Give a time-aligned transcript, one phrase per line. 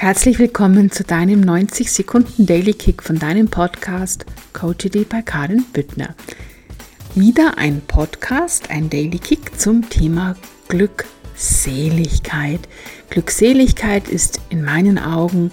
[0.00, 6.14] Herzlich willkommen zu deinem 90 Sekunden Daily Kick von deinem Podcast Coachity bei Karin Büttner.
[7.14, 10.36] Wieder ein Podcast, ein Daily Kick zum Thema
[10.68, 12.60] Glückseligkeit.
[13.10, 15.52] Glückseligkeit ist in meinen Augen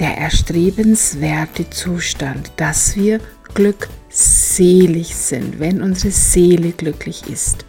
[0.00, 3.20] der erstrebenswerte Zustand, dass wir
[3.52, 7.66] glückselig sind, wenn unsere Seele glücklich ist.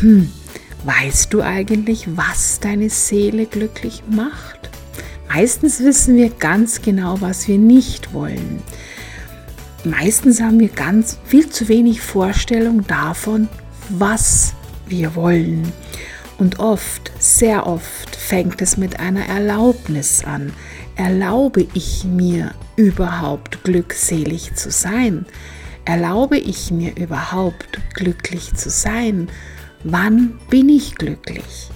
[0.00, 0.32] Hm,
[0.84, 4.67] weißt du eigentlich, was deine Seele glücklich macht?
[5.28, 8.62] Meistens wissen wir ganz genau, was wir nicht wollen.
[9.84, 13.48] Meistens haben wir ganz viel zu wenig Vorstellung davon,
[13.88, 14.54] was
[14.86, 15.72] wir wollen.
[16.38, 20.52] Und oft, sehr oft fängt es mit einer Erlaubnis an.
[20.96, 25.26] Erlaube ich mir überhaupt glückselig zu sein?
[25.84, 29.28] Erlaube ich mir überhaupt glücklich zu sein?
[29.84, 31.70] Wann bin ich glücklich?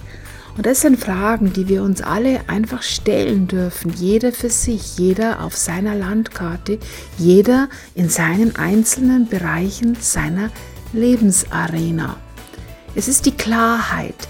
[0.55, 5.43] Und das sind Fragen, die wir uns alle einfach stellen dürfen, jeder für sich, jeder
[5.43, 6.77] auf seiner Landkarte,
[7.17, 10.51] jeder in seinen einzelnen Bereichen seiner
[10.93, 12.17] Lebensarena.
[12.93, 14.27] Es ist die Klarheit,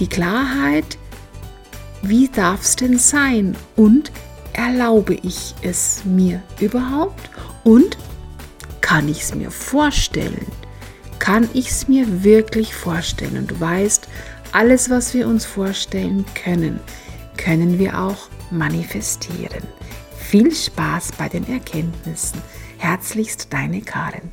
[0.00, 0.98] die Klarheit,
[2.02, 4.12] wie darf es denn sein und
[4.52, 7.30] erlaube ich es mir überhaupt
[7.64, 7.96] und
[8.82, 10.46] kann ich es mir vorstellen?
[11.18, 13.38] Kann ich es mir wirklich vorstellen?
[13.38, 14.06] Und du weißt,
[14.54, 16.78] alles, was wir uns vorstellen können,
[17.36, 19.64] können wir auch manifestieren.
[20.16, 22.40] Viel Spaß bei den Erkenntnissen.
[22.78, 24.30] Herzlichst deine Karin.